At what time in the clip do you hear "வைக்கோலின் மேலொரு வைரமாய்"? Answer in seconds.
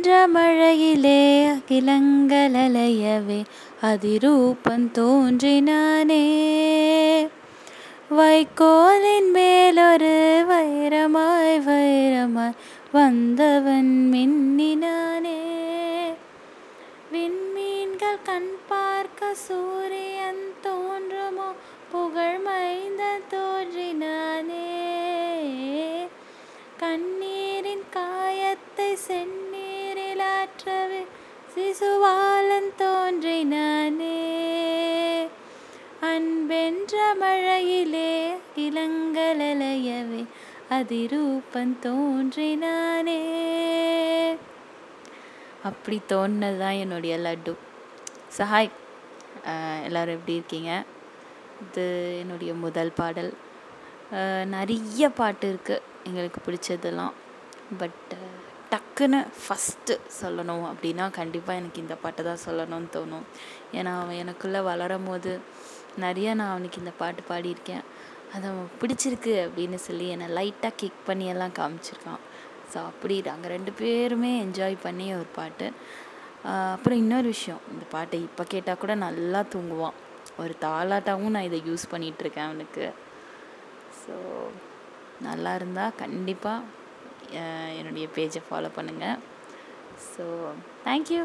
8.10-11.58